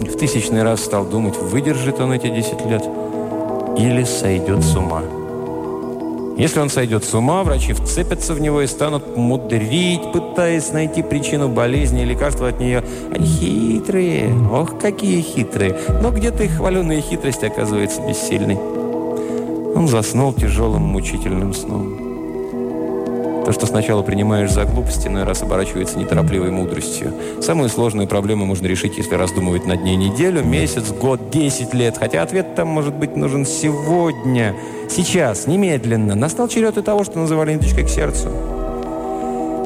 и 0.02 0.08
в 0.08 0.18
тысячный 0.18 0.64
раз 0.64 0.84
стал 0.84 1.06
думать, 1.06 1.38
выдержит 1.38 2.00
он 2.00 2.14
эти 2.14 2.28
10 2.28 2.66
лет 2.66 2.84
или 3.78 4.04
сойдет 4.04 4.64
с 4.64 4.76
ума. 4.76 5.02
Если 6.38 6.60
он 6.60 6.70
сойдет 6.70 7.04
с 7.04 7.14
ума, 7.16 7.44
врачи 7.44 7.74
вцепятся 7.74 8.36
в 8.36 8.40
него 8.40 8.62
и 8.62 8.68
станут 8.68 9.18
мудрить, 9.18 10.12
пытаясь 10.14 10.72
найти 10.72 11.02
причину 11.02 11.50
болезни 11.50 12.04
и 12.04 12.06
лекарства 12.06 12.50
от 12.50 12.60
нее. 12.60 12.84
Они 13.12 13.26
хитрые, 13.26 14.32
ох, 14.52 14.78
какие 14.78 15.22
хитрые. 15.22 15.76
Но 16.02 16.12
где-то 16.12 16.44
их 16.44 16.58
хваленая 16.58 17.02
хитрость 17.02 17.44
оказывается 17.44 18.02
бессильной. 18.08 18.56
Он 18.56 19.88
заснул 19.88 20.32
тяжелым, 20.32 20.84
мучительным 20.84 21.56
сном. 21.56 22.07
То, 23.48 23.54
что 23.54 23.66
сначала 23.66 24.02
принимаешь 24.02 24.52
за 24.52 24.66
глупость, 24.66 25.08
иной 25.08 25.24
раз 25.24 25.42
оборачивается 25.42 25.98
неторопливой 25.98 26.52
мудростью. 26.52 27.14
Самую 27.42 27.70
сложную 27.70 28.06
проблему 28.06 28.46
можно 28.46 28.68
решить, 28.68 28.98
если 28.98 29.16
раздумывать 29.16 29.66
над 29.66 29.84
ней 29.84 29.96
неделю, 29.96 30.44
месяц, 30.44 30.92
год, 30.92 31.30
десять 31.30 31.74
лет. 31.74 31.96
Хотя 31.98 32.24
ответ 32.24 32.56
там, 32.56 32.68
может 32.68 32.94
быть, 32.94 33.16
нужен 33.16 33.46
сегодня, 33.46 34.54
сейчас, 34.90 35.48
немедленно. 35.48 36.14
Настал 36.14 36.50
черед 36.50 36.78
и 36.78 36.82
того, 36.82 37.06
что 37.06 37.20
называли 37.20 37.54
ниточкой 37.54 37.86
к 37.86 37.90
сердцу. 37.90 38.57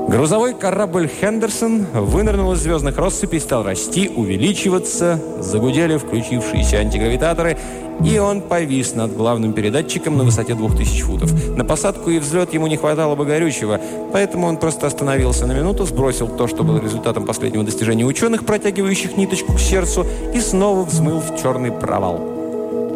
Грузовой 0.08 0.54
корабль 0.54 1.08
«Хендерсон» 1.08 1.86
вынырнул 1.94 2.54
из 2.54 2.60
звездных 2.60 2.98
россыпей, 2.98 3.40
стал 3.40 3.64
расти, 3.64 4.10
увеличиваться, 4.10 5.20
загудели 5.40 5.98
включившиеся 5.98 6.78
антигравитаторы, 6.78 7.58
и 8.04 8.18
он 8.18 8.42
повис 8.42 8.96
над 8.96 9.16
главным 9.16 9.54
передатчиком 9.54 10.18
на 10.18 10.24
высоте 10.24 10.54
2000 10.54 11.02
футов. 11.04 11.56
На 11.56 11.64
посадку 11.64 12.10
и 12.10 12.20
взлет 12.20 12.54
ему 12.54 12.68
не 12.68 12.78
хватало 12.78 13.16
бы 13.16 13.26
горючего, 13.26 13.80
поэтому 14.12 14.48
он 14.48 14.58
просто 14.58 14.88
остановился 14.88 15.46
на 15.46 15.54
минуту, 15.54 15.86
сбросил 15.86 16.28
то, 16.28 16.48
что 16.48 16.64
было 16.64 16.80
результатом 16.80 17.26
последнего 17.26 17.64
достижения 17.64 18.04
ученых, 18.04 18.46
протягивающих 18.46 19.18
ниточку 19.18 19.54
к 19.54 19.60
сердцу, 19.60 20.06
и 20.34 20.40
снова 20.40 20.84
взмыл 20.84 21.22
в 21.22 21.42
черный 21.42 21.72
провал. 21.72 22.20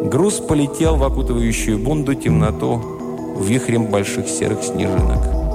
Груз 0.04 0.34
полетел 0.34 0.96
в 0.96 1.04
окутывающую 1.04 1.78
бунду 1.78 2.14
темноту 2.14 2.82
вихрем 3.40 3.86
больших 3.86 4.28
серых 4.28 4.62
снежинок. 4.62 5.45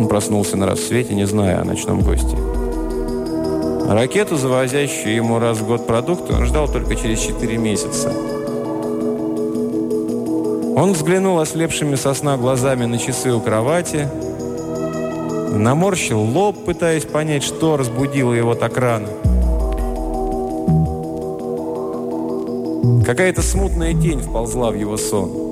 Он 0.00 0.08
проснулся 0.08 0.56
на 0.56 0.64
рассвете, 0.64 1.14
не 1.14 1.26
зная 1.26 1.60
о 1.60 1.64
ночном 1.64 2.00
госте. 2.00 2.34
Ракету, 3.86 4.38
завозящую 4.38 5.14
ему 5.14 5.38
раз 5.38 5.58
в 5.58 5.66
год 5.66 5.86
продукты, 5.86 6.32
он 6.32 6.46
ждал 6.46 6.68
только 6.68 6.96
через 6.96 7.20
4 7.20 7.58
месяца. 7.58 8.10
Он 10.74 10.92
взглянул 10.94 11.38
ослепшими 11.38 11.96
сосна 11.96 12.38
глазами 12.38 12.86
на 12.86 12.96
часы 12.96 13.30
у 13.30 13.40
кровати, 13.40 14.08
наморщил 15.52 16.20
лоб, 16.20 16.56
пытаясь 16.64 17.04
понять, 17.04 17.42
что 17.42 17.76
разбудило 17.76 18.32
его 18.32 18.54
так 18.54 18.78
рано. 18.78 19.08
Какая-то 23.04 23.42
смутная 23.42 23.92
тень 23.92 24.20
вползла 24.20 24.70
в 24.70 24.76
его 24.76 24.96
сон. 24.96 25.49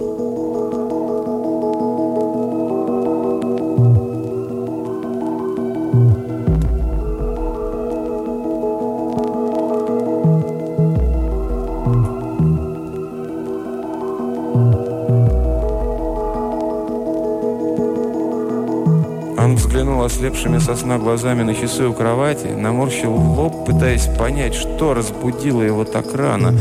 Ослепшими 20.08 20.58
сосна 20.58 20.96
глазами 20.98 21.42
на 21.42 21.54
часы 21.54 21.86
у 21.86 21.92
кровати, 21.92 22.46
наморщил 22.46 23.12
лоб, 23.12 23.66
пытаясь 23.66 24.06
понять, 24.18 24.54
что 24.54 24.94
разбудило 24.94 25.60
его 25.60 25.84
так 25.84 26.14
рано. 26.14 26.58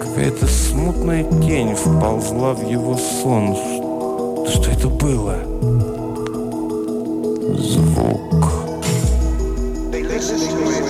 Какая-то 0.00 0.46
смутная 0.46 1.24
тень 1.24 1.74
вползла 1.74 2.54
в 2.54 2.70
его 2.70 2.96
сон. 2.96 3.56
Что 4.48 4.70
это 4.70 4.86
было? 4.88 5.38
Звук. 7.58 8.52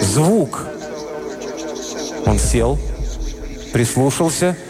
Звук! 0.02 0.66
Он 2.26 2.38
сел, 2.38 2.78
прислушался– 3.72 4.56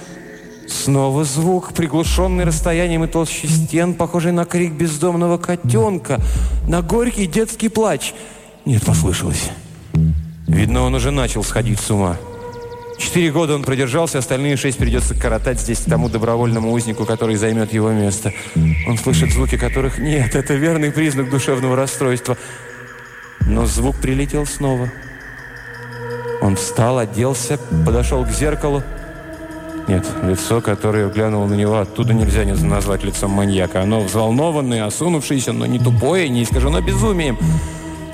Снова 0.84 1.24
звук, 1.24 1.74
приглушенный 1.74 2.44
расстоянием 2.44 3.04
и 3.04 3.06
толщей 3.06 3.50
стен, 3.50 3.92
похожий 3.92 4.32
на 4.32 4.46
крик 4.46 4.72
бездомного 4.72 5.36
котенка, 5.36 6.22
на 6.66 6.80
горький 6.80 7.26
детский 7.26 7.68
плач. 7.68 8.14
Нет, 8.64 8.82
послышалось. 8.86 9.50
Видно, 10.46 10.80
он 10.80 10.94
уже 10.94 11.10
начал 11.10 11.44
сходить 11.44 11.80
с 11.80 11.90
ума. 11.90 12.16
Четыре 12.96 13.30
года 13.30 13.56
он 13.56 13.62
продержался, 13.62 14.18
остальные 14.18 14.56
шесть 14.56 14.78
придется 14.78 15.14
коротать 15.14 15.60
здесь 15.60 15.80
тому 15.80 16.08
добровольному 16.08 16.72
узнику, 16.72 17.04
который 17.04 17.36
займет 17.36 17.74
его 17.74 17.90
место. 17.90 18.32
Он 18.88 18.96
слышит 18.96 19.32
звуки, 19.32 19.58
которых 19.58 19.98
нет. 19.98 20.34
Это 20.34 20.54
верный 20.54 20.90
признак 20.90 21.28
душевного 21.28 21.76
расстройства. 21.76 22.38
Но 23.40 23.66
звук 23.66 23.96
прилетел 24.00 24.46
снова. 24.46 24.90
Он 26.40 26.56
встал, 26.56 26.98
оделся, 26.98 27.58
подошел 27.84 28.24
к 28.24 28.30
зеркалу. 28.30 28.82
Нет, 29.90 30.06
лицо, 30.22 30.60
которое 30.60 31.08
глянуло 31.08 31.48
на 31.48 31.54
него, 31.54 31.78
оттуда 31.78 32.14
нельзя 32.14 32.44
не 32.44 32.52
назвать 32.52 33.02
лицом 33.02 33.32
маньяка. 33.32 33.82
Оно 33.82 33.98
взволнованное, 33.98 34.86
осунувшееся, 34.86 35.52
но 35.52 35.66
не 35.66 35.80
тупое, 35.80 36.28
не 36.28 36.44
искажено 36.44 36.80
безумием. 36.80 37.36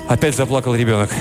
Опять 0.07 0.35
заплакал 0.35 0.73
ребенок. 0.73 1.11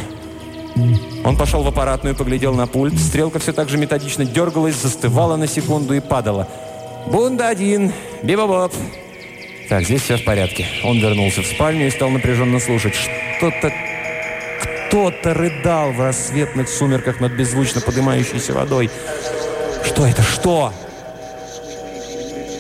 Он 1.25 1.37
пошел 1.37 1.63
в 1.63 1.69
аппаратную, 1.69 2.17
поглядел 2.17 2.55
на 2.55 2.67
пульт. 2.67 2.99
Стрелка 2.99 3.39
все 3.39 3.53
так 3.53 3.69
же 3.69 3.77
методично 3.77 4.25
дергалась, 4.25 4.77
застывала 4.77 5.37
на 5.37 5.47
секунду 5.47 5.93
и 5.93 6.01
падала. 6.01 6.49
«Бунда 7.07 7.49
один! 7.51 7.93
Бибобоп!» 8.23 8.73
Так, 9.69 9.85
здесь 9.85 10.01
все 10.01 10.17
в 10.17 10.25
порядке. 10.25 10.67
Он 10.85 10.99
вернулся 10.99 11.43
в 11.43 11.47
спальню 11.47 11.89
и 11.89 11.91
стал 11.91 12.09
напряженно 12.09 12.61
слушать. 12.61 12.95
Что-то... 12.95 13.75
Кто-то 14.89 15.35
рыдал 15.35 15.93
в 15.93 16.01
рассветных 16.01 16.71
сумерках 16.71 17.21
над 17.21 17.33
беззвучно 17.33 17.83
поднимающейся 17.83 18.55
водой. 18.55 18.89
Что 19.87 20.07
это? 20.07 20.23
Что? 20.23 20.73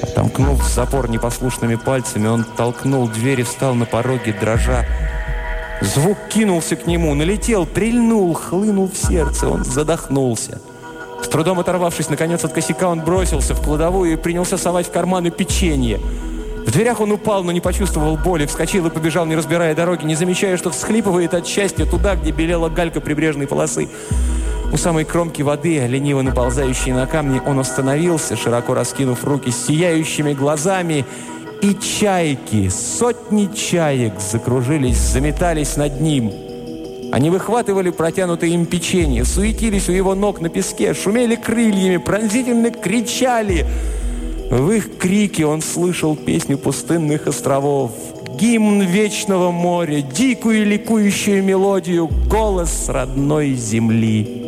Отомкнув 0.03 0.63
запор 0.65 1.11
непослушными 1.11 1.75
пальцами, 1.75 2.29
он 2.29 2.45
толкнул 2.45 3.09
дверь 3.09 3.41
и 3.41 3.43
встал 3.43 3.75
на 3.75 3.85
пороге, 3.85 4.33
дрожа. 4.33 4.87
Звук 5.83 6.17
кинулся 6.31 6.77
к 6.77 6.87
нему, 6.87 7.15
налетел, 7.15 7.67
прильнул, 7.67 8.33
хлынул 8.33 8.89
в 8.91 8.97
сердце. 8.97 9.49
Он 9.49 9.65
задохнулся. 9.65 10.61
С 11.23 11.29
трудом 11.29 11.59
оторвавшись, 11.59 12.09
наконец, 12.09 12.45
от 12.45 12.53
косяка, 12.53 12.89
он 12.89 13.01
бросился 13.01 13.55
в 13.55 13.63
кладовую 13.63 14.13
и 14.13 14.17
принялся 14.17 14.57
совать 14.57 14.87
в 14.87 14.93
карманы 14.93 15.31
печенье. 15.31 16.01
В 16.67 16.71
дверях 16.71 17.01
он 17.01 17.13
упал, 17.13 17.45
но 17.45 17.53
не 17.53 17.61
почувствовал 17.61 18.17
боли, 18.17 18.47
вскочил 18.47 18.87
и 18.87 18.91
побежал, 18.91 19.27
не 19.27 19.37
разбирая 19.37 19.75
дороги, 19.75 20.05
не 20.05 20.15
замечая, 20.15 20.57
что 20.57 20.71
всхлипывает 20.71 21.35
от 21.35 21.47
счастья 21.47 21.85
туда, 21.85 22.17
где 22.17 22.31
белела 22.31 22.69
галька 22.69 23.01
прибрежной 23.01 23.47
полосы. 23.47 23.89
У 24.77 24.79
самой 24.79 25.07
кромки 25.07 25.41
воды, 25.41 25.87
лениво 25.87 26.21
наползающей 26.21 26.93
на 26.93 27.07
камни, 27.07 27.41
он 27.47 27.59
остановился, 27.59 28.37
широко 28.37 28.75
раскинув 28.75 29.25
руки 29.25 29.51
сияющими 29.51 30.35
глазами, 30.35 31.07
и 31.63 31.75
чайки, 31.77 32.69
сотни 32.69 33.49
чаек 33.57 34.21
закружились, 34.21 34.99
заметались 34.99 35.79
над 35.79 36.03
ним. 36.03 36.31
Они 37.11 37.31
выхватывали 37.31 37.89
протянутые 37.89 38.53
им 38.53 38.67
печенье, 38.67 39.25
суетились 39.25 39.89
у 39.89 39.93
его 39.93 40.15
ног 40.15 40.43
на 40.43 40.51
песке, 40.51 40.93
шумели 40.93 41.37
крыльями, 41.37 41.97
пронзительно 41.97 42.71
кричали. 42.71 43.65
В 44.51 44.71
их 44.73 44.99
крике 44.99 45.47
он 45.47 45.63
слышал 45.63 46.17
песню 46.17 46.59
пустынных 46.59 47.27
островов, 47.27 47.93
гимн 48.39 48.83
вечного 48.83 49.51
моря, 49.53 50.03
дикую 50.03 50.67
ликующую 50.67 51.43
мелодию, 51.43 52.11
голос 52.29 52.91
родной 52.91 53.55
земли. 53.55 54.46